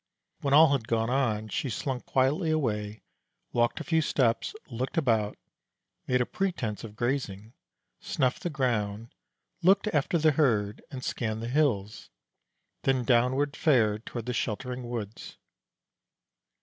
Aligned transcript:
When 0.39 0.55
all 0.55 0.71
had 0.71 0.87
gone 0.87 1.11
on, 1.11 1.49
she 1.49 1.69
slunk 1.69 2.07
quietly 2.07 2.49
away; 2.49 3.03
walked 3.53 3.79
a 3.79 3.83
few 3.83 4.01
steps, 4.01 4.55
looked 4.67 4.97
about, 4.97 5.37
made 6.07 6.21
a 6.21 6.25
pretense 6.25 6.83
of 6.83 6.95
grazing, 6.95 7.53
snuffed 7.99 8.41
the 8.41 8.49
ground, 8.49 9.13
looked 9.61 9.85
after 9.93 10.17
the 10.17 10.31
herd, 10.31 10.81
and 10.89 11.03
scanned 11.03 11.43
the 11.43 11.49
hills; 11.49 12.09
then 12.81 13.03
downward 13.05 13.55
fared 13.55 14.07
toward 14.07 14.25
the 14.25 14.33
sheltering 14.33 14.89
woods. 14.89 15.37